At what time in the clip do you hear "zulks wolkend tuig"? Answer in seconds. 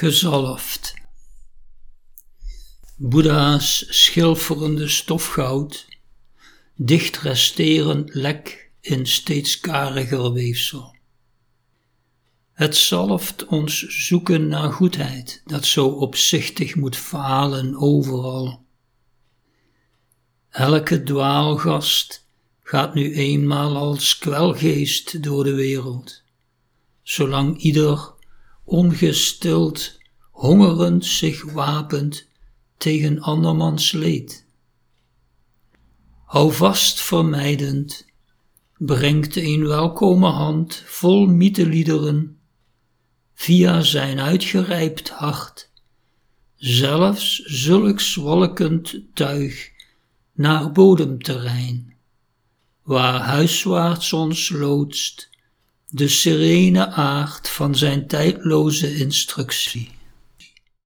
47.36-49.70